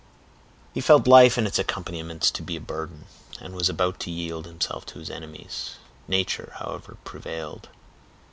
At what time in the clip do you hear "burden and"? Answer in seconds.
2.59-3.53